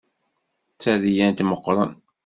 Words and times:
D 0.73 0.77
tadyant 0.81 1.43
meqqren. 1.49 1.91